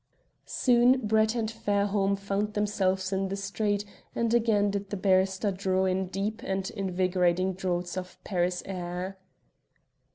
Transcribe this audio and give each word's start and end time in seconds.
Soon 0.47 1.05
Brett 1.05 1.35
and 1.35 1.51
Fairholme 1.51 2.15
found 2.15 2.55
themselves 2.55 3.13
in 3.13 3.27
the 3.29 3.35
street, 3.35 3.85
and 4.15 4.33
again 4.33 4.71
did 4.71 4.89
the 4.89 4.97
barrister 4.97 5.51
draw 5.51 5.85
in 5.85 6.07
deep 6.07 6.41
and 6.43 6.71
invigorating 6.71 7.53
draughts 7.53 7.95
of 7.95 8.17
Paris 8.23 8.63
air. 8.65 9.19